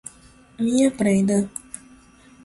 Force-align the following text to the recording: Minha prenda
Minha 0.57 0.89
prenda 0.89 1.47